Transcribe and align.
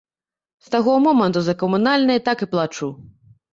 З 0.69 0.73
таго 0.75 0.95
моманту 1.09 1.39
за 1.49 1.55
камунальныя 1.65 2.25
так 2.31 2.37
і 2.47 2.51
плачу. 2.57 2.93